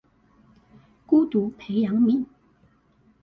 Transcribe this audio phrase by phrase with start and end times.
[1.05, 2.25] 孤獨培養皿